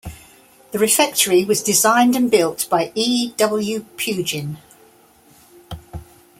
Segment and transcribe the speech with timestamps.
[0.71, 3.33] The Refectory was designed and built by E.
[3.37, 3.85] W.
[3.97, 4.57] Pugin.